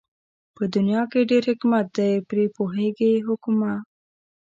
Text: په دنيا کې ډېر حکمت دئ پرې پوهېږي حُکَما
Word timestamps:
په 0.55 0.63
دنيا 0.75 1.01
کې 1.11 1.27
ډېر 1.31 1.43
حکمت 1.51 1.85
دئ 1.97 2.13
پرې 2.29 2.45
پوهېږي 2.55 3.11
حُکَما 3.27 3.73